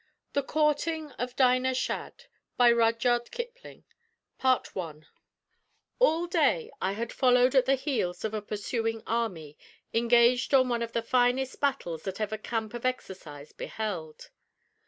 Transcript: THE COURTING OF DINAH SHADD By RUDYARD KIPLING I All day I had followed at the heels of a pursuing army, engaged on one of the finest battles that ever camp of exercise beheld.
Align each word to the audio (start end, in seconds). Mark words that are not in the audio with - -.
THE 0.33 0.41
COURTING 0.41 1.11
OF 1.19 1.35
DINAH 1.35 1.75
SHADD 1.75 2.25
By 2.57 2.71
RUDYARD 2.71 3.29
KIPLING 3.29 3.83
I 4.43 4.93
All 5.99 6.25
day 6.25 6.71
I 6.81 6.93
had 6.93 7.13
followed 7.13 7.53
at 7.53 7.65
the 7.65 7.75
heels 7.75 8.25
of 8.25 8.33
a 8.33 8.41
pursuing 8.41 9.03
army, 9.05 9.59
engaged 9.93 10.55
on 10.55 10.69
one 10.69 10.81
of 10.81 10.93
the 10.93 11.03
finest 11.03 11.59
battles 11.59 12.01
that 12.05 12.19
ever 12.19 12.39
camp 12.39 12.73
of 12.73 12.83
exercise 12.83 13.51
beheld. 13.51 14.31